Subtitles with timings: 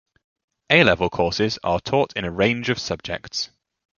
[0.71, 3.51] A-level courses are taught in a range of subjects.